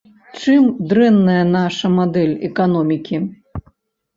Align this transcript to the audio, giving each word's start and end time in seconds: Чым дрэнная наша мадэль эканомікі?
Чым 0.43 0.63
дрэнная 0.93 1.43
наша 1.57 1.91
мадэль 1.99 2.33
эканомікі? 2.49 3.17